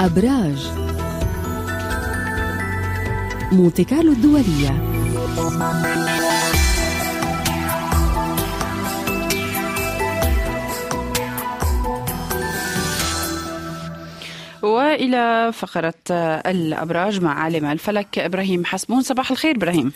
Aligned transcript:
أبراج. 0.00 0.66
مونتي 3.52 3.84
كارلو 3.84 4.12
الدولية. 4.12 4.82
وإلى 14.62 15.52
فقرة 15.52 15.94
الأبراج 16.10 17.20
مع 17.20 17.40
عالم 17.40 17.64
الفلك 17.64 18.18
إبراهيم 18.18 18.64
حسبون. 18.64 19.02
صباح 19.02 19.30
الخير 19.30 19.56
إبراهيم. 19.56 19.92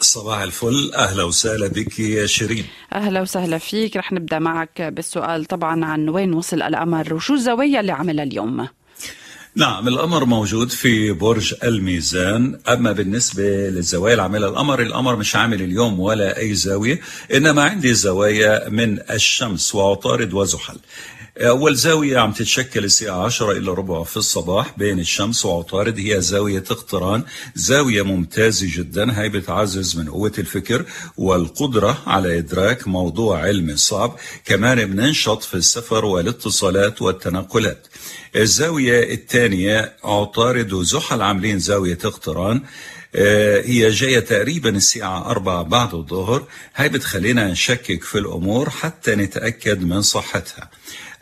صباح 0.00 0.40
الفل. 0.40 0.92
أهلا 0.94 1.22
وسهلا 1.24 1.68
بك 1.68 2.00
يا 2.00 2.26
شيرين. 2.26 2.64
أهلا 2.92 3.20
وسهلا 3.20 3.58
فيك. 3.58 3.96
رح 3.96 4.12
نبدأ 4.12 4.38
معك 4.38 4.82
بالسؤال 4.82 5.44
طبعا 5.44 5.84
عن 5.84 6.08
وين 6.08 6.34
وصل 6.34 6.62
القمر 6.62 7.14
وشو 7.14 7.34
الزوايا 7.34 7.80
اللي 7.80 7.92
عملها 7.92 8.24
اليوم؟ 8.24 8.68
نعم 9.58 9.88
القمر 9.88 10.24
موجود 10.24 10.70
في 10.70 11.12
برج 11.12 11.54
الميزان. 11.64 12.60
أما 12.68 12.92
بالنسبة 12.92 13.42
للزوايا 13.42 14.12
اللي 14.12 14.22
عاملها 14.22 14.48
القمر 14.48 14.82
القمر 14.82 15.16
مش 15.16 15.36
عامل 15.36 15.62
اليوم 15.62 16.00
ولا 16.00 16.38
أي 16.38 16.54
زاوية 16.54 17.00
إنما 17.34 17.62
عندي 17.62 17.94
زوايا 17.94 18.68
من 18.68 18.98
الشمس 19.10 19.74
وعطارد 19.74 20.34
وزحل. 20.34 20.76
أول 21.38 21.76
زاوية 21.76 22.18
عم 22.18 22.32
تتشكل 22.32 22.84
الساعة 22.84 23.24
10 23.24 23.52
إلى 23.52 23.70
ربع 23.70 24.02
في 24.02 24.16
الصباح 24.16 24.74
بين 24.78 25.00
الشمس 25.00 25.44
وعطارد. 25.44 25.98
هي 25.98 26.20
زاوية 26.20 26.64
اقتران 26.70 27.22
زاوية 27.54 28.02
ممتازة 28.02 28.66
جدا. 28.70 29.20
هي 29.20 29.28
بتعزز 29.28 29.96
من 29.96 30.08
قوة 30.08 30.32
الفكر 30.38 30.84
والقدرة 31.16 31.98
على 32.06 32.38
إدراك 32.38 32.88
موضوع 32.88 33.40
علمي 33.40 33.76
صعب. 33.76 34.16
كمان 34.44 34.86
بننشط 34.86 35.42
في 35.42 35.54
السفر 35.54 36.04
والاتصالات 36.04 37.02
والتنقلات. 37.02 37.86
الزاوية 38.36 39.14
الثانية 39.14 39.96
عطارد 40.04 40.72
وزحل 40.72 41.22
عاملين 41.22 41.58
زاوية 41.58 41.98
اقتران. 42.04 42.62
هي 43.64 43.90
جاية 43.90 44.20
تقريبا 44.20 44.70
الساعة 44.70 45.30
أربعة 45.30 45.62
بعد 45.62 45.94
الظهر. 45.94 46.46
هاي 46.76 46.88
بتخلينا 46.88 47.48
نشكك 47.48 48.04
في 48.04 48.18
الأمور 48.18 48.70
حتى 48.70 49.14
نتأكد 49.14 49.82
من 49.82 50.02
صحتها. 50.02 50.70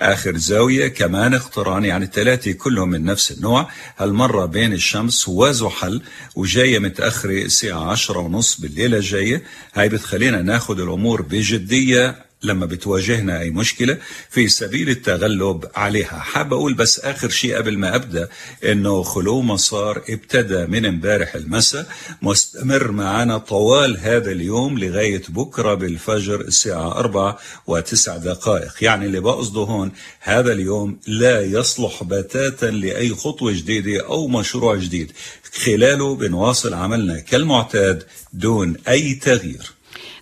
آخر 0.01 0.37
زاوية 0.37 0.89
كمان 0.89 1.35
اقتران 1.35 1.85
يعني 1.85 2.05
الثلاثة 2.05 2.53
كلهم 2.53 2.89
من 2.89 3.05
نفس 3.05 3.33
النوع. 3.33 3.71
هالمرة 3.99 4.47
بين 4.47 4.73
الشمس 4.73 5.29
وزحل 5.29 6.03
وجاية 6.35 6.79
متأخرة 6.79 7.43
الساعة 7.43 7.91
عشرة 7.91 8.19
ونص 8.19 8.61
بالليلة 8.61 8.97
الجاية 8.97 9.43
هاي 9.75 9.89
بتخلينا 9.89 10.43
ناخد 10.43 10.81
الأمور 10.81 11.23
بجدية. 11.23 12.26
لما 12.43 12.67
بتواجهنا 12.67 13.41
أي 13.41 13.51
مشكلة 13.51 13.99
في 14.31 14.49
سبيل 14.49 14.91
التغلب 14.91 15.65
عليها. 15.75 16.19
حاب 16.19 16.53
أقول 16.53 16.75
بس 16.75 17.01
آخر 17.01 17.29
شيء 17.29 17.57
قبل 17.57 17.79
ما 17.79 17.95
أبدأ 17.95 18.29
إنه 18.65 19.03
خلو 19.03 19.43
مسار 19.43 20.03
ابتدى 20.09 20.67
من 20.67 20.87
امبارح 20.87 21.35
المساء. 21.35 21.87
مستمر 22.23 22.91
معنا 22.91 23.39
طوال 23.39 23.99
هذا 24.01 24.31
اليوم 24.31 24.79
لغاية 24.79 25.23
بكرة 25.29 25.75
بالفجر 25.75 26.41
الساعة 26.41 26.93
أربعة 26.99 27.39
وتسع 27.67 28.17
دقائق. 28.17 28.75
يعني 28.81 29.07
اللي 29.07 29.21
بقصده 29.21 29.61
هون 29.61 29.93
هذا 30.21 30.53
اليوم 30.53 30.99
لا 31.07 31.41
يصلح 31.41 32.03
بتاتا 32.03 32.67
لأي 32.67 33.11
خطوة 33.11 33.53
جديدة 33.53 34.07
أو 34.07 34.29
مشروع 34.29 34.75
جديد. 34.77 35.13
خلاله 35.53 36.17
بنواصل 36.17 36.75
عملنا 36.75 37.21
كالمعتاد 37.21 38.03
دون 38.33 38.77
أي 38.89 39.15
تغيير. 39.15 39.76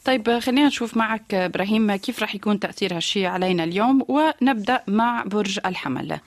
طيب 0.05 0.39
خلينا 0.39 0.67
نشوف 0.67 0.97
معك 0.97 1.35
إبراهيم 1.35 1.97
كيف 1.97 2.21
راح 2.21 2.35
يكون 2.35 2.61
تأثير 2.61 2.97
هالشيء 2.97 3.27
علينا 3.27 3.65
اليوم؟ 3.65 4.05
ونبدأ 4.09 4.83
مع 4.87 5.23
برج 5.27 5.59
الحمل. 5.67 6.19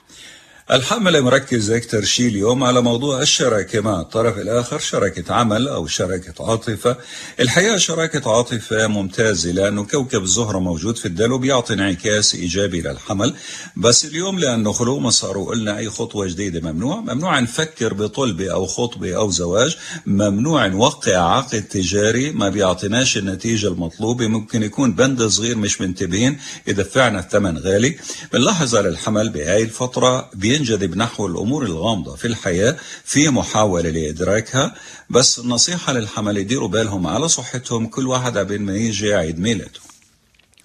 الحملة 0.72 1.20
مركز 1.20 1.70
أكثر 1.70 2.04
شيء 2.04 2.28
اليوم 2.28 2.64
على 2.64 2.80
موضوع 2.80 3.22
الشراكة 3.22 3.80
مع 3.80 4.00
الطرف 4.00 4.38
الآخر 4.38 4.78
شراكة 4.78 5.34
عمل 5.34 5.68
أو 5.68 5.86
شراكة 5.86 6.50
عاطفة. 6.50 6.96
الحقيقة 7.40 7.76
شراكة 7.76 8.36
عاطفة 8.36 8.86
ممتازة 8.86 9.50
لأنه 9.50 9.84
كوكب 9.84 10.22
الزهرة 10.22 10.58
موجود 10.58 10.96
في 10.96 11.06
الدلو 11.06 11.38
بيعطي 11.38 11.74
انعكاس 11.74 12.34
إيجابي 12.34 12.80
للحمل. 12.80 13.34
بس 13.76 14.04
اليوم 14.04 14.38
لأنه 14.38 14.72
خلو 14.72 14.98
مسار 14.98 15.38
وقلنا 15.38 15.78
أي 15.78 15.90
خطوة 15.90 16.26
جديدة 16.26 16.72
ممنوع. 16.72 17.00
ممنوع 17.00 17.40
نفكر 17.40 17.94
بطلبة 17.94 18.52
أو 18.52 18.66
خطبة 18.66 19.16
أو 19.16 19.30
زواج. 19.30 19.76
ممنوع 20.06 20.66
نوقع 20.66 21.36
عقد 21.36 21.62
تجاري. 21.62 22.32
ما 22.32 22.48
بيعطيناش 22.48 23.18
النتيجة 23.18 23.68
المطلوبة. 23.68 24.26
ممكن 24.26 24.62
يكون 24.62 24.92
بند 24.92 25.26
صغير 25.26 25.56
مش 25.56 25.80
منتبهين. 25.80 26.38
يدفعنا 26.66 27.20
الثمن 27.20 27.58
غالي. 27.58 27.98
بنلاحظ 28.32 28.76
على 28.76 28.88
الحمل 28.88 29.28
بهاي 29.28 29.62
الفترة 29.62 30.30
بي 30.34 30.57
ينجذب 30.58 30.96
نحو 30.96 31.26
الأمور 31.26 31.64
الغامضة 31.64 32.16
في 32.16 32.24
الحياة 32.24 32.76
في 33.04 33.28
محاولة 33.28 33.90
لإدراكها 33.90 34.74
بس 35.10 35.38
النصيحة 35.38 35.92
للحمل 35.92 36.36
يديروا 36.36 36.68
بالهم 36.68 37.06
على 37.06 37.28
صحتهم 37.28 37.86
كل 37.86 38.06
واحد 38.06 38.38
قبل 38.38 38.60
ما 38.60 38.76
يجي 38.76 39.14
عيد 39.14 39.38
ميلاده 39.38 39.80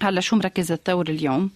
هلا 0.01 0.21
شو 0.21 0.35
مركز 0.35 0.71
الثور 0.71 1.09
اليوم؟ 1.09 1.49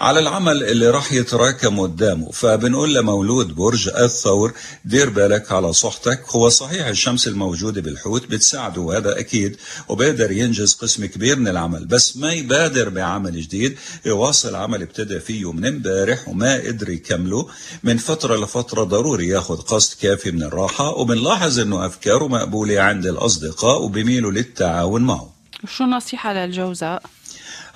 على 0.00 0.20
العمل 0.20 0.64
اللي 0.64 0.90
راح 0.90 1.12
يتراكم 1.12 1.80
قدامه. 1.80 2.30
فبنقول 2.30 2.94
لمولود 2.94 3.54
برج 3.54 3.88
الثور 3.88 4.52
دير 4.84 5.10
بالك 5.10 5.52
على 5.52 5.72
صحتك. 5.72 6.24
هو 6.28 6.48
صحيح 6.48 6.86
الشمس 6.86 7.28
الموجودة 7.28 7.80
بالحوت 7.80 8.26
بتساعده 8.26 8.80
وهذا 8.80 9.18
أكيد 9.18 9.56
وبقدر 9.88 10.32
ينجز 10.32 10.74
قسم 10.74 11.06
كبير 11.06 11.38
من 11.38 11.48
العمل. 11.48 11.84
بس 11.84 12.16
ما 12.16 12.32
يبادر 12.32 12.88
بعمل 12.88 13.40
جديد 13.40 13.78
يواصل 14.06 14.54
عمل 14.54 14.82
ابتدى 14.82 15.20
فيه 15.20 15.52
من 15.52 15.66
امبارح 15.66 16.28
وما 16.28 16.54
قدر 16.54 16.88
يكمله. 16.88 17.48
من 17.82 17.96
فترة 17.96 18.44
لفترة 18.44 18.84
ضروري 18.84 19.28
ياخذ 19.28 19.56
قسط 19.56 20.00
كافي 20.00 20.30
من 20.30 20.42
الراحة 20.42 20.88
وبنلاحظ 20.88 21.58
إنه 21.58 21.86
أفكاره 21.86 22.28
مقبولة 22.28 22.80
عند 22.80 23.06
الأصدقاء 23.06 23.82
وبميلوا 23.82 24.32
للتعاون 24.32 25.02
معه. 25.02 25.30
شو 25.76 25.84
نصيحة 25.84 26.32
للجوزاء؟ 26.32 27.02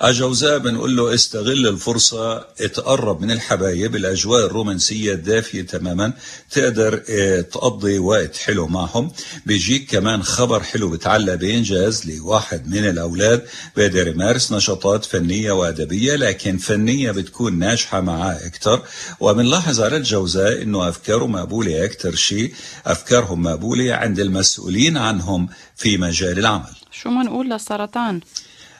الجوزاء 0.03 0.57
بنقول 0.57 0.95
له 0.97 1.13
استغل 1.13 1.67
الفرصة 1.67 2.37
اتقرب 2.61 3.21
من 3.21 3.31
الحبايب 3.31 3.95
الأجواء 3.95 4.45
الرومانسية 4.45 5.13
الدافية 5.13 5.61
تماما 5.61 6.13
تقدر 6.51 7.03
آه 7.09 7.41
تقضي 7.41 7.99
وقت 7.99 8.37
حلو 8.37 8.67
معهم. 8.67 9.11
بيجيك 9.45 9.91
كمان 9.91 10.23
خبر 10.23 10.63
حلو 10.63 10.89
بتعلق 10.89 11.33
بإنجاز 11.33 12.05
لواحد 12.09 12.67
من 12.67 12.89
الأولاد. 12.89 13.45
بيقدر 13.75 14.07
يمارس 14.07 14.51
نشاطات 14.51 15.05
فنية 15.05 15.51
وأدبية 15.51 16.15
لكن 16.15 16.57
فنية 16.57 17.11
بتكون 17.11 17.59
ناجحة 17.59 18.01
معاه 18.01 18.47
أكتر. 18.47 18.81
وبنلاحظ 19.19 19.81
على 19.81 19.97
الجوزاء 19.97 20.61
إنه 20.61 20.89
أفكاره 20.89 21.27
مقبولة 21.27 21.85
أكتر 21.85 22.15
شيء. 22.15 22.53
أفكارهم 22.85 23.41
مقبولة 23.41 23.93
عند 23.93 24.19
المسؤولين 24.19 24.97
عنهم 24.97 25.49
في 25.75 25.97
مجال 25.97 26.39
العمل. 26.39 26.75
شو 26.91 27.09
ما 27.09 27.23
نقول 27.23 27.49
للسرطان؟ 27.49 28.21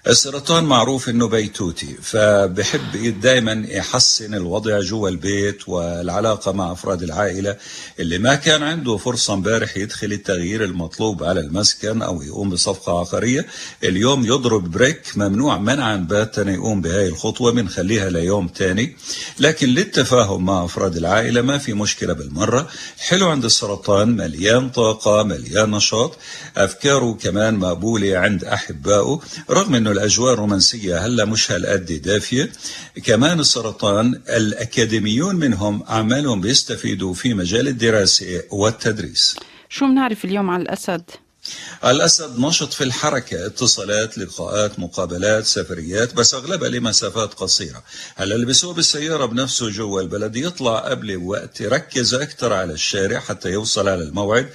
السرطان 0.10 0.64
معروف 0.64 1.10
إنه 1.10 1.28
بيتوتي 1.28 1.96
فبحب 2.02 3.20
دائما 3.22 3.66
يحسن 3.68 4.34
الوضع 4.34 4.80
جوا 4.80 5.10
البيت 5.10 5.70
والعلاقة 5.70 6.52
مع 6.52 6.72
أفراد 6.72 7.04
العائلة 7.04 7.56
اللي 8.00 8.18
ما 8.18 8.36
كان 8.36 8.64
عنده 8.64 8.98
فرصة 8.98 9.34
امبارح 9.34 9.78
يدخل 9.78 10.12
التغيير 10.12 10.64
المطلوب 10.64 11.24
على 11.24 11.40
المسكن 11.40 12.02
أو 12.02 12.22
يقوم 12.22 12.50
بصفقة 12.50 13.00
عقارية. 13.00 13.46
اليوم 13.84 14.26
يضرب 14.26 14.72
بريك 14.72 15.02
ممنوع 15.16 15.58
منعا 15.58 15.96
باتا 15.96 16.42
يقوم 16.42 16.82
بهاي 16.82 17.08
الخطوة 17.08 17.52
بنخليها 17.52 18.10
ليوم 18.10 18.48
تاني. 18.48 18.96
لكن 19.40 19.68
للتفاهم 19.68 20.46
مع 20.46 20.66
أفراد 20.66 20.98
العائلة 20.98 21.42
ما 21.42 21.58
في 21.58 21.74
مشكلة 21.74 22.14
بالمرة. 22.14 22.68
حلو 22.98 23.30
عند 23.30 23.46
السرطان 23.46 24.16
مليان 24.16 24.70
طاقة 24.70 25.24
مليان 25.24 25.72
نشاط. 25.72 26.18
أفكاره 26.58 27.18
كمان 27.22 27.56
مقبولة 27.56 28.18
عند 28.18 28.44
أحبائه 28.44 29.20
رغم 29.50 29.76
إنه 29.76 29.99
الأجواء 30.00 30.34
الرومانسية 30.34 31.06
هلا 31.06 31.26
مش 31.26 31.52
هالقد 31.52 32.02
دافية؟ 32.02 32.52
كمان 33.04 33.40
السرطان 33.40 34.22
الأكاديميون 34.30 35.36
منهم 35.36 35.84
أعمالهم 35.90 36.42
بيستفيدوا 36.42 37.14
في 37.14 37.34
مجال 37.34 37.68
الدراسة 37.68 38.44
والتدريس. 38.52 39.36
شو 39.70 39.86
بنعرف 39.86 40.26
اليوم 40.26 40.50
عن 40.50 40.62
الأسد؟ 40.62 41.02
الأسد 41.86 42.40
نشط 42.40 42.74
في 42.74 42.84
الحركة 42.84 43.46
اتصالات 43.46 44.18
لقاءات 44.18 44.80
مقابلات 44.80 45.46
سفريات 45.46 46.14
بس 46.14 46.34
أغلبها 46.34 46.70
لمسافات 46.70 47.34
قصيرة. 47.34 47.84
هلا 48.16 48.36
اللي 48.36 48.46
بيسوق 48.46 48.76
بالسيارة 48.76 49.26
بنفسه 49.26 49.70
جوا 49.70 50.02
البلد؟ 50.02 50.36
يطلع 50.36 50.80
قبل 50.80 51.18
وقت 51.18 51.62
يركز 51.62 52.14
أكثر 52.14 52.54
على 52.54 52.74
الشارع 52.74 53.20
حتى 53.20 53.50
يوصل 53.50 53.88
على 53.90 54.04
الموعد. 54.04 54.50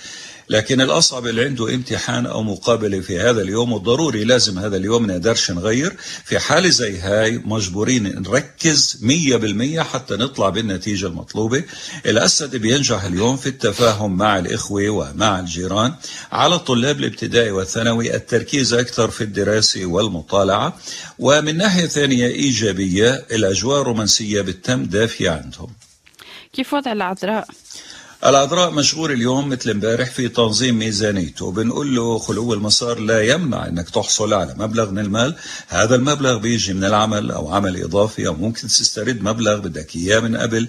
لكن 0.48 0.80
الأصعب 0.80 1.26
اللي 1.26 1.44
عنده 1.44 1.74
امتحان 1.74 2.26
أو 2.26 2.42
مقابلة 2.42 3.00
في 3.00 3.20
هذا 3.20 3.42
اليوم 3.42 3.72
والضروري 3.72 4.24
لازم 4.24 4.58
هذا 4.58 4.76
اليوم 4.76 5.06
نقدرش 5.06 5.50
نغير. 5.50 5.96
في 6.24 6.38
حالة 6.38 6.68
زي 6.68 6.98
هاي 6.98 7.42
مجبورين 7.44 8.22
نركز 8.22 8.98
مية 9.02 9.36
بالمية 9.36 9.80
حتى 9.80 10.14
نطلع 10.14 10.48
بالنتيجة 10.48 11.06
المطلوبة. 11.06 11.64
الأسد 12.06 12.56
بينجح 12.56 13.04
اليوم 13.04 13.36
في 13.36 13.46
التفاهم 13.46 14.16
مع 14.16 14.38
الإخوة 14.38 14.88
ومع 14.88 15.40
الجيران. 15.40 15.94
على 16.32 16.54
الطلاب 16.54 16.98
الابتدائي 16.98 17.50
والثانوي 17.50 18.14
التركيز 18.14 18.72
أكثر 18.74 19.10
في 19.10 19.24
الدراسة 19.24 19.86
والمطالعة. 19.86 20.76
ومن 21.18 21.56
ناحية 21.56 21.86
ثانية 21.86 22.26
إيجابية 22.26 23.24
الأجواء 23.32 23.80
الرومانسية 23.80 24.40
بالتم 24.40 24.84
دافية 24.84 25.30
عندهم. 25.30 25.70
كيف 26.52 26.74
وضع 26.74 26.92
العذراء؟ 26.92 27.48
العذراء 28.26 28.70
مشغول 28.70 29.12
اليوم 29.12 29.48
مثل 29.48 29.70
امبارح 29.70 30.10
في 30.10 30.28
تنظيم 30.28 30.78
ميزانيته. 30.78 31.44
وبنقول 31.44 31.96
له 31.96 32.18
خلو 32.18 32.54
المسار 32.54 32.98
لا 32.98 33.22
يمنع 33.22 33.66
إنك 33.66 33.90
تحصل 33.90 34.34
على 34.34 34.54
مبلغ 34.58 34.90
من 34.90 34.98
المال. 34.98 35.34
هذا 35.68 35.94
المبلغ 35.94 36.38
بيجي 36.38 36.74
من 36.74 36.84
العمل 36.84 37.30
أو 37.30 37.54
عمل 37.54 37.82
إضافي 37.82 38.26
أو 38.26 38.34
ممكن 38.34 38.68
تسترد 38.68 39.22
مبلغ 39.22 39.58
بدك 39.58 39.96
إياه 39.96 40.20
من 40.20 40.36
قبل. 40.36 40.68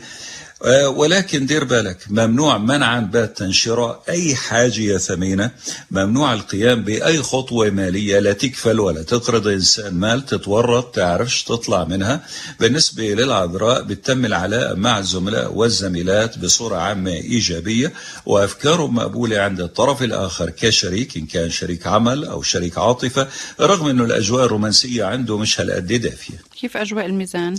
ولكن 0.96 1.46
دير 1.46 1.64
بالك 1.64 1.98
ممنوع 2.10 2.58
منعا 2.58 3.00
باتا 3.00 3.52
شراء 3.52 4.04
أي 4.10 4.36
حاجة 4.36 4.98
ثمينة. 4.98 5.52
ممنوع 5.92 6.34
القيام 6.34 6.84
بأي 6.84 7.22
خطوة 7.22 7.70
مالية 7.70 8.20
لا 8.20 8.34
تكفل 8.34 8.80
ولا 8.80 9.04
تقرض 9.04 9.48
إنسان 9.48 9.94
مال 9.94 10.26
تتورط 10.26 10.96
تعرفش 10.96 11.44
تطلع 11.44 11.84
منها. 11.84 12.26
بالنسبة 12.60 13.04
للعذراء 13.04 13.82
بتم 13.82 14.26
العلاقة 14.26 14.76
مع 14.76 15.00
الزملاء 15.00 15.54
والزميلات 15.54 16.40
بصورة 16.40 16.76
عامة 16.76 17.12
إيجابية. 17.12 17.94
وأفكاره 18.26 18.88
مقبولة 18.88 19.40
عند 19.40 19.62
الطرف 19.62 20.04
الآخر 20.04 20.50
كشريك 20.50 21.18
إن 21.18 21.26
كان 21.26 21.50
شريك 21.50 21.88
عمل 21.88 22.26
أو 22.26 22.42
شريك 22.42 22.78
عاطفة 22.78 23.28
رغم 23.60 23.88
أنه 23.88 24.04
الأجواء 24.04 24.46
الرومانسية 24.46 25.04
عنده 25.04 25.38
مش 25.38 25.60
هالقد 25.60 25.94
دافية. 25.94 26.42
كيف 26.62 26.78
أجواء 26.78 27.06
الميزان؟ 27.06 27.56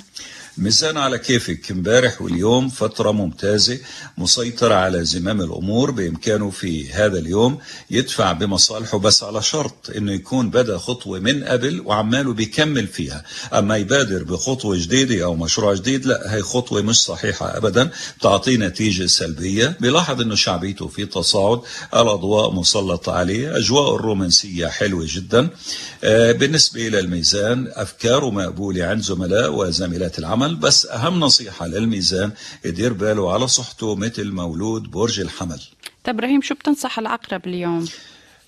ميزان 0.58 0.96
على 0.96 1.18
كيفك. 1.18 1.70
امبارح 1.70 2.22
واليوم 2.22 2.68
فترة 2.68 3.10
ممتازة 3.10 3.78
مسيطرة 4.18 4.74
على 4.74 5.04
زمام 5.04 5.40
الأمور 5.40 5.90
بإمكانه 5.90 6.50
في 6.50 6.92
هذا 6.92 7.18
اليوم 7.18 7.58
يدفع 7.90 8.32
بمصالحه 8.32 8.98
بس 8.98 9.22
على 9.22 9.42
شرط 9.42 9.90
إنه 9.96 10.12
يكون 10.12 10.50
بدأ 10.50 10.78
خطوة 10.78 11.18
من 11.18 11.44
قبل 11.44 11.80
وعماله 11.80 12.32
بيكمل 12.32 12.86
فيها. 12.86 13.24
أما 13.52 13.76
يبادر 13.76 14.24
بخطوة 14.24 14.76
جديدة 14.76 15.24
أو 15.24 15.34
مشروع 15.36 15.74
جديد 15.74 16.06
لا 16.06 16.34
هي 16.34 16.42
خطوة 16.42 16.82
مش 16.82 16.96
صحيحة 16.96 17.56
أبدا. 17.56 17.90
بتعطيه 18.18 18.56
نتيجة 18.56 19.06
سلبية. 19.06 19.76
بيلاحظ 19.80 20.20
إنه 20.20 20.34
شعبيته 20.34 20.88
في 20.88 21.06
تصاعد 21.06 21.60
الأضواء 21.94 22.52
مسلطة 22.52 23.12
عليه 23.12 23.56
أجواء 23.56 23.94
الرومانسية 23.96 24.66
حلوة 24.66 25.04
جدا. 25.08 25.48
آه، 26.04 26.32
بالنسبة 26.32 26.86
إلى 26.88 26.98
الميزان 26.98 27.72
أفكاره 27.74 28.30
مقبولة 28.30 28.84
عند 28.84 29.02
زملاء 29.02 29.52
وزميلات 29.52 30.18
العمل. 30.18 30.45
العمل 30.46 30.60
بس 30.60 30.86
أهم 30.86 31.20
نصيحة 31.20 31.66
للميزان 31.66 32.32
يدير 32.64 32.92
باله 32.92 33.32
على 33.32 33.48
صحته 33.48 33.94
مثل 33.94 34.32
مولود 34.32 34.82
برج 34.90 35.20
الحمل 35.20 35.60
طيب 36.04 36.14
إبراهيم 36.14 36.42
شو 36.42 36.54
بتنصح 36.54 36.98
العقرب 36.98 37.46
اليوم؟ 37.46 37.86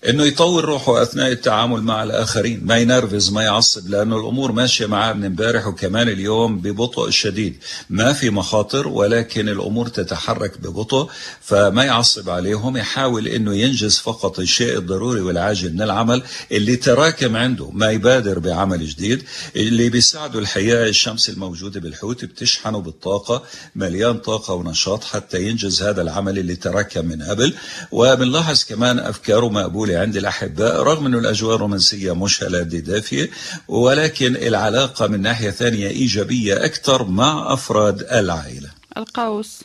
إنه 0.07 0.23
يطور 0.23 0.65
روحه 0.65 1.01
أثناء 1.01 1.31
التعامل 1.31 1.81
مع 1.81 2.03
الآخرين 2.03 2.65
ما 2.65 2.77
ينرفز 2.77 3.31
ما 3.31 3.43
يعصب 3.43 3.89
لأنه 3.89 4.17
الأمور 4.17 4.51
ماشية 4.51 4.85
معاه 4.85 5.13
من 5.13 5.25
امبارح 5.25 5.67
وكمان 5.67 6.09
اليوم 6.09 6.59
ببطء 6.59 7.09
شديد. 7.09 7.57
ما 7.89 8.13
في 8.13 8.29
مخاطر 8.29 8.87
ولكن 8.87 9.49
الأمور 9.49 9.87
تتحرك 9.87 10.57
ببطء 10.57 11.09
فما 11.41 11.83
يعصب 11.83 12.29
عليهم 12.29 12.77
يحاول 12.77 13.27
إنه 13.27 13.55
ينجز 13.55 13.97
فقط 13.97 14.39
الشيء 14.39 14.77
الضروري 14.77 15.21
والعاجل 15.21 15.73
من 15.73 15.81
العمل 15.81 16.23
اللي 16.51 16.75
تراكم 16.75 17.35
عنده 17.35 17.69
ما 17.71 17.91
يبادر 17.91 18.39
بعمل 18.39 18.85
جديد 18.85 19.23
اللي 19.55 19.89
بيساعده 19.89 20.39
الحقيقة 20.39 20.87
الشمس 20.87 21.29
الموجودة 21.29 21.79
بالحوت 21.79 22.25
بتشحنه 22.25 22.79
بالطاقة 22.81 23.43
مليان 23.75 24.17
طاقة 24.17 24.53
ونشاط 24.53 25.03
حتى 25.03 25.43
ينجز 25.43 25.83
هذا 25.83 26.01
العمل 26.01 26.39
اللي 26.39 26.55
تراكم 26.55 27.05
من 27.05 27.21
قبل. 27.21 27.53
وبنلاحظ 27.91 28.63
كمان 28.63 28.99
أفكاره 28.99 29.49
مقبولة 29.49 29.88
المقبولة 29.89 29.99
عند 29.99 30.15
الأحباء 30.17 30.83
رغم 30.83 31.05
أن 31.05 31.15
الأجواء 31.15 31.55
الرومانسية 31.55 32.15
مش 32.15 32.43
هلادة 32.43 32.79
دافية 32.79 33.29
ولكن 33.67 34.35
العلاقة 34.35 35.07
من 35.07 35.21
ناحية 35.21 35.51
ثانية 35.51 35.87
إيجابية 35.87 36.65
أكثر 36.65 37.03
مع 37.03 37.53
أفراد 37.53 38.01
العائلة. 38.11 38.69
القوس. 38.97 39.61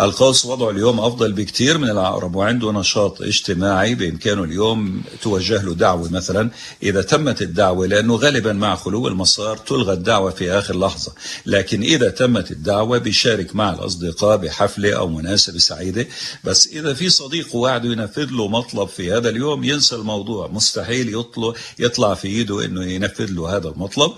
القوس 0.00 0.46
وضعه 0.46 0.70
اليوم 0.70 1.00
أفضل 1.00 1.32
بكثير 1.32 1.78
من 1.78 1.90
العقرب 1.90 2.36
وعنده 2.36 2.72
نشاط 2.72 3.22
اجتماعي 3.22 3.94
بإمكانه 3.94 4.44
اليوم 4.44 5.02
توجه 5.22 5.62
له 5.62 5.74
دعوة 5.74 6.12
مثلا. 6.12 6.50
إذا 6.82 7.02
تمت 7.02 7.42
الدعوة 7.42 7.86
لأنه 7.86 8.16
غالبا 8.16 8.52
مع 8.52 8.76
خلو 8.76 9.08
المسار 9.08 9.56
تلغى 9.56 9.92
الدعوة 9.92 10.30
في 10.30 10.52
آخر 10.52 10.78
لحظة. 10.78 11.12
لكن 11.46 11.82
إذا 11.82 12.10
تمت 12.10 12.50
الدعوة 12.50 12.98
بيشارك 12.98 13.56
مع 13.56 13.70
الأصدقاء 13.70 14.36
بحفلة 14.36 14.96
أو 14.96 15.08
مناسبة 15.08 15.58
سعيدة. 15.58 16.06
بس 16.44 16.66
إذا 16.66 16.94
في 16.94 17.08
صديق 17.08 17.56
وعده 17.56 17.88
ينفذ 17.88 18.26
له 18.30 18.48
مطلب 18.48 18.88
في 18.88 19.12
هذا 19.12 19.28
اليوم 19.28 19.64
ينسى 19.64 19.96
الموضوع. 19.96 20.48
مستحيل 20.48 21.14
يطلع, 21.14 21.52
يطلع 21.78 22.14
في 22.14 22.28
إيده 22.28 22.64
أنه 22.64 22.84
ينفذ 22.84 23.30
له 23.30 23.56
هذا 23.56 23.68
المطلب. 23.68 24.12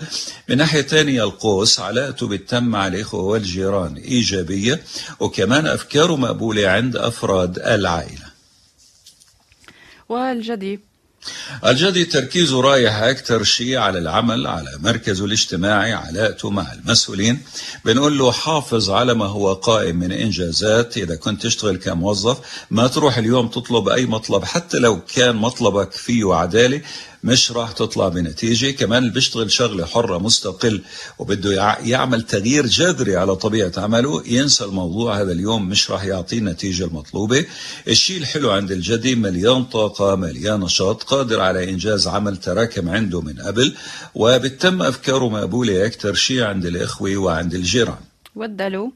من 0.49 0.57
ناحية 0.57 0.83
ثانية 0.83 1.25
القوس 1.25 1.81
علاقته 1.81 2.29
بتتم 2.29 2.65
مع 2.65 2.87
الإخوة 2.87 3.21
والجيران 3.21 3.97
إيجابية. 3.97 4.83
وكمان 5.21 5.67
أفكاره 5.67 6.17
مقبولة 6.17 6.69
عند 6.69 6.97
أفراد 6.97 7.59
العائلة. 7.59 8.29
والجدي. 10.09 10.81
الجدي 11.67 12.05
تركيزه 12.05 12.61
رايح 12.61 12.97
أكثر 12.97 13.43
شيء 13.43 13.77
على 13.77 13.99
العمل 13.99 14.47
على 14.47 14.71
مركزه 14.79 15.25
الاجتماعي 15.25 15.93
علاقته 15.93 16.51
مع 16.51 16.73
المسؤولين. 16.73 17.43
بنقول 17.85 18.19
له 18.19 18.33
حافظ 18.33 18.91
على 18.91 19.15
ما 19.15 19.27
هو 19.27 19.53
قائم 19.53 19.97
من 19.97 20.13
إنجازات. 20.13 20.97
إذا 20.97 21.17
كنت 21.17 21.43
تشتغل 21.43 21.77
كموظف 21.77 22.39
ما 22.71 22.87
تروح 22.87 23.19
اليوم 23.19 23.49
تطلب 23.49 23.89
أي 23.89 24.07
مطلب 24.07 24.45
حتى 24.45 24.79
لو 24.79 25.01
كان 25.01 25.37
مطلبك 25.37 25.93
فيه 25.93 26.35
عدالة. 26.35 26.81
مش 27.25 27.53
راح 27.53 27.73
تطلع 27.73 28.09
بنتيجة. 28.09 28.71
كمان 28.71 29.03
اللي 29.03 29.15
بيشتغل 29.15 29.51
شغلة 29.51 29.87
حرة 29.87 30.19
مستقل 30.19 30.83
وبده 31.19 31.77
يعمل 31.85 32.23
تغيير 32.23 32.67
جذري 32.67 33.17
على 33.17 33.37
طبيعة 33.37 33.73
عمله 33.77 34.23
ينسى 34.27 34.65
الموضوع. 34.65 35.21
هذا 35.21 35.33
اليوم 35.33 35.69
مش 35.69 35.91
راح 35.91 36.05
يعطيه 36.05 36.39
النتيجة 36.39 36.85
المطلوبة. 36.85 37.47
الشيء 37.89 38.19
الحلو 38.19 38.51
عند 38.51 38.71
الجدي 38.71 39.15
مليان 39.15 39.65
طاقة 39.65 40.17
مليان 40.17 40.61
نشاط 40.61 41.03
قادر 41.03 41.41
على 41.41 41.71
إنجاز 41.71 42.09
عمل 42.09 42.37
تراكم 42.37 42.89
عنده 42.89 43.21
من 43.21 43.39
قبل 43.41 43.75
وبتم 44.15 44.83
أفكاره 44.83 45.29
مقبولة 45.29 45.87
أكثر 45.87 46.15
شيء 46.15 46.43
عند 46.43 46.67
الإخوة 46.67 47.17
وعند 47.17 47.55
الجيران. 47.55 47.99
والدلو 48.37 48.93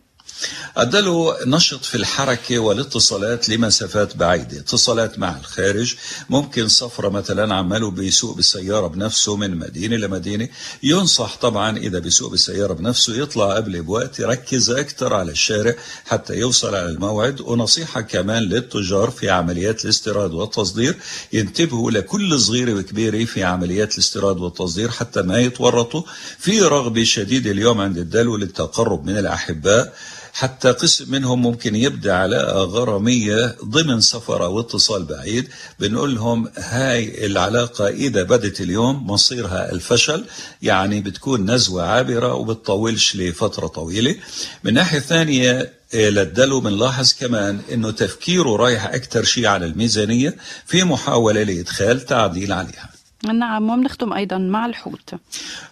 أدله 0.77 1.37
نشط 1.47 1.85
في 1.85 1.95
الحركة 1.95 2.59
والاتصالات 2.59 3.49
لمسافات 3.49 4.17
بعيدة. 4.17 4.59
اتصالات 4.59 5.19
مع 5.19 5.37
الخارج 5.37 5.95
ممكن 6.31 6.69
سفرة 6.69 7.09
مثلا 7.09 7.55
عمله 7.55 7.91
بيسوق 7.91 8.37
بالسيارة 8.37 8.87
بنفسه 8.87 9.37
من 9.37 9.57
مدينة 9.57 9.97
لمدينة. 9.97 10.49
ينصح 10.83 11.37
طبعا 11.37 11.79
إذا 11.79 11.99
بيسوق 11.99 12.31
بالسيارة 12.31 12.73
بنفسه 12.73 13.17
يطلع 13.17 13.57
قبل 13.57 13.83
بوقت 13.83 14.21
يركز 14.21 14.71
أكثر 14.71 15.15
على 15.15 15.33
الشارع 15.33 15.75
حتى 16.05 16.35
يوصل 16.35 16.75
على 16.75 16.89
الموعد. 16.89 17.41
ونصيحة 17.41 18.01
كمان 18.01 18.43
للتجار 18.43 19.11
في 19.11 19.31
عمليات 19.31 19.85
الاستيراد 19.85 20.35
والتصدير. 20.35 20.97
ينتبهوا 21.33 21.91
لكل 21.91 22.41
صغيرة 22.41 22.75
وكبيرة 22.75 23.25
في 23.25 23.45
عمليات 23.45 23.95
الاستيراد 23.95 24.37
والتصدير 24.37 24.91
حتى 24.91 25.23
ما 25.23 25.39
يتورطوا. 25.39 26.03
في 26.39 26.61
رغبة 26.61 27.05
شديدة 27.05 27.51
اليوم 27.51 27.81
عند 27.81 27.99
الدلو 27.99 28.37
للتقرب 28.37 29.07
من 29.07 29.19
الأحباء. 29.19 29.95
حتى 30.33 30.71
قسم 30.71 31.11
منهم 31.11 31.43
ممكن 31.43 31.77
يبدأ 31.77 32.15
علاقة 32.15 32.65
غرامية 32.65 33.57
ضمن 33.65 34.01
سفر 34.01 34.45
أو 34.45 34.61
اتصال 34.61 35.05
بعيد. 35.05 35.49
بنقول 35.81 36.15
لهم 36.15 36.49
هاي 36.57 37.27
العلاقة 37.27 37.89
إذا 37.89 38.23
بدت 38.23 38.61
اليوم 38.61 39.11
مصيرها 39.11 39.73
الفشل 39.73 40.25
يعني 40.63 41.01
بتكون 41.01 41.51
نزوة 41.51 41.83
عابرة 41.83 42.35
وبتطولش 42.35 43.17
لفترة 43.17 43.67
طويلة. 43.67 44.17
من 44.65 44.75
ناحية 44.75 44.99
ثانية 44.99 45.73
للدلو 45.95 46.61
بنلاحظ 46.61 47.13
كمان 47.21 47.61
إنه 47.73 47.91
تفكيره 47.91 48.57
رايح 48.57 48.87
أكثر 48.87 49.25
شيء 49.25 49.47
على 49.47 49.67
الميزانية 49.67 50.37
في 50.67 50.85
محاولة 50.85 51.43
لإدخال 51.43 52.01
تعديل 52.07 52.53
عليها. 52.53 52.92
نعم 53.31 53.71
وبنختم 53.71 54.13
أيضا 54.13 54.39
مع 54.39 54.67
الحوت. 54.67 55.15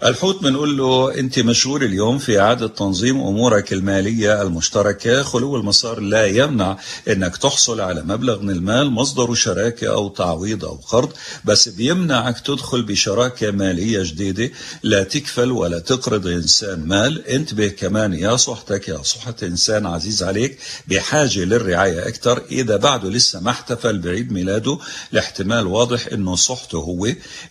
الحوت 0.04 0.42
بنقول 0.42 0.78
له 0.78 1.18
أنت 1.18 1.38
مشغول 1.38 1.84
اليوم 1.84 2.18
في 2.18 2.40
إعادة 2.40 2.66
تنظيم 2.66 3.20
أمورك 3.20 3.72
المالية 3.72 4.42
المشتركة 4.42 5.22
خلو 5.22 5.56
المسار 5.56 6.00
لا 6.00 6.26
يمنع 6.26 6.76
إنك 7.08 7.36
تحصل 7.36 7.80
على 7.80 8.02
مبلغ 8.02 8.42
من 8.42 8.50
المال 8.50 8.90
مصدره 8.90 9.34
شراكة 9.34 9.88
أو 9.88 10.08
تعويض 10.08 10.64
أو 10.64 10.74
قرض 10.74 11.12
بس 11.44 11.68
بيمنعك 11.68 12.40
تدخل 12.40 12.82
بشراكة 12.82 13.50
مالية 13.50 14.02
جديدة. 14.02 14.50
لا 14.82 15.02
تكفل 15.02 15.52
ولا 15.52 15.78
تقرض 15.78 16.26
إنسان 16.26 16.88
مال. 16.88 17.26
انتبه 17.28 17.68
كمان 17.68 18.12
يا 18.12 18.36
صحتك 18.36 18.88
يا 18.88 19.02
صحة 19.02 19.34
إنسان 19.42 19.86
عزيز 19.86 20.22
عليك 20.22 20.58
بحاجة 20.88 21.44
للرعاية 21.44 22.08
أكثر 22.08 22.42
إذا 22.50 22.76
بعده 22.76 23.08
لسه 23.10 23.40
ما 23.40 23.50
احتفل 23.50 23.98
بعيد 23.98 24.32
ميلاده 24.32 24.78
الاحتمال 25.12 25.66
واضح 25.66 26.06
إنه 26.12 26.36
صحته 26.36 26.78
هو 26.78 27.00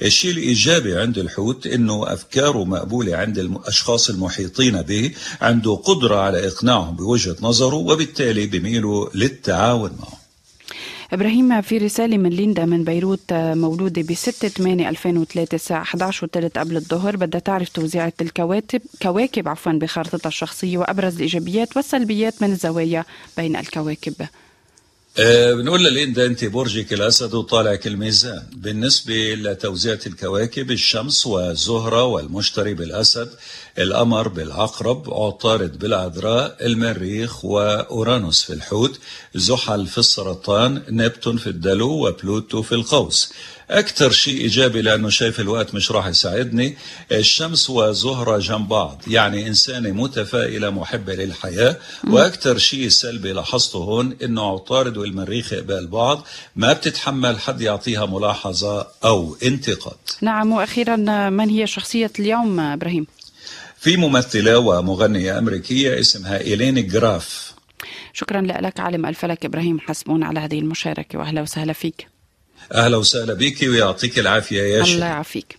الشيء 0.02 0.32
الإيجابي 0.32 0.98
عند 0.98 1.18
الحوت 1.18 1.68
أنه 1.68 2.14
أفكاره 2.14 2.64
مقبولة 2.66 3.18
عند 3.18 3.38
الأشخاص 3.38 4.10
المحيطين 4.10 4.82
به 4.82 5.12
عنده 5.42 5.76
قدرة 5.76 6.16
على 6.16 6.48
إقناعهم 6.48 6.96
بوجهة 6.96 7.36
نظره 7.42 7.76
وبالتالي 7.76 8.46
بيميلوا 8.46 9.10
للتعاون 9.16 9.92
معه. 10.00 10.20
إبراهيم 11.14 11.62
في 11.62 11.78
رسالة 11.78 12.18
من 12.18 12.30
ليندا 12.30 12.66
من 12.66 12.84
بيروت 12.84 13.34
مولودة 13.34 14.02
ب 14.02 14.14
6 14.14 14.48
8 14.48 14.90
2003 14.90 15.56
الساعة 15.56 15.82
11 15.82 16.26
وثلث 16.26 16.58
قبل 16.58 16.76
الظهر. 16.78 17.16
بدها 17.16 17.40
تعرف 17.40 17.70
توزيعة 17.70 18.14
الكواكب 18.22 18.82
كواكب 19.02 19.48
عفوا 19.48 19.72
بخارطتها 19.72 20.28
الشخصية 20.28 20.78
وأبرز 20.78 21.16
الإيجابيات 21.16 21.78
والسلبيات 21.78 22.42
من 22.42 22.52
الزوايا 22.52 23.06
بين 23.38 23.56
الكواكب. 23.56 24.14
أه 25.22 25.54
بنقول 25.54 25.84
لليندا 25.84 26.26
انت 26.26 26.46
برجك 26.46 26.94
الأسد 26.94 27.34
وطالعك 27.34 27.88
الميزان 27.88 28.44
بالنسبة 28.54 29.34
لتوزيعة 29.34 30.00
الكواكب 30.08 30.72
الشمس 30.72 31.28
والزهرة 31.28 32.04
والمشتري 32.04 32.74
بالأسد 32.74 33.30
القمر 33.78 34.28
بالعقرب 34.28 35.14
عطارد 35.14 35.80
بالعذراء 35.80 36.66
المريخ 36.66 37.46
وأورانوس 37.46 38.44
في 38.44 38.54
الحوت 38.54 39.00
زحل 39.36 39.88
في 39.88 39.98
السرطان 39.98 40.84
نبتون 40.90 41.38
في 41.38 41.48
الدلو 41.48 42.08
وبلوتو 42.08 42.62
في 42.62 42.76
القوس. 42.76 43.34
أكثر 43.70 44.12
شيء 44.12 44.42
إيجابي 44.42 44.82
لأنه 44.82 45.10
شايف 45.10 45.40
الوقت 45.40 45.76
مش 45.76 45.92
راح 45.92 46.08
يساعدني 46.08 46.78
الشمس 47.12 47.70
وزهرة 47.70 48.38
جنب 48.38 48.68
بعض 48.68 49.02
يعني 49.08 49.48
إنسانة 49.48 49.92
متفائلة 49.92 50.70
محبة 50.70 51.14
للحياة 51.16 51.78
وأكثر 52.08 52.58
شيء 52.58 52.90
سلبي 52.90 53.34
لاحظته 53.34 53.78
هون 53.78 54.18
إنه 54.24 54.54
عطارد 54.54 54.98
والمريخ 54.98 55.54
قبال 55.54 55.88
بعض 55.88 56.28
ما 56.56 56.74
بتتحمل 56.74 57.40
حد 57.40 57.62
يعطيها 57.62 58.06
ملاحظة 58.06 58.88
أو 59.04 59.38
انتقاد. 59.44 59.98
نعم 60.22 60.52
وأخيرا 60.52 60.96
من 61.30 61.50
هي 61.50 61.68
شخصية 61.68 62.12
اليوم 62.20 62.60
إبراهيم؟ 62.60 63.08
في 63.80 63.98
ممثلة 63.98 64.58
ومغنية 64.58 65.38
أمريكية 65.38 66.00
اسمها 66.00 66.42
إيلين 66.42 66.88
جراف. 66.88 67.54
شكرا 68.14 68.42
لك 68.42 68.80
عالم 68.80 69.06
الفلك 69.06 69.46
إبراهيم 69.46 69.80
حسبون 69.80 70.24
على 70.24 70.40
هذه 70.40 70.60
المشاركة 70.60 71.20
واهلا 71.20 71.42
وسهلا 71.42 71.74
فيك. 71.74 72.19
أهلا 72.74 72.98
وسهلا 72.98 73.34
بك 73.34 73.62
ويعطيك 73.62 74.20
العافية 74.20 74.62
يا 74.62 74.76
الله 74.76 74.86
شيخ. 74.86 75.00
يعافيك. 75.00 75.58